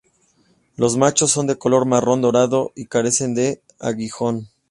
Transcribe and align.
Los 0.77 0.97
machos 0.97 1.29
son 1.31 1.45
de 1.45 1.59
color 1.59 1.85
marrón 1.85 2.21
dorado 2.23 2.71
y 2.75 2.87
carecen 2.87 3.35
de 3.35 3.61
aguijón. 3.77 4.47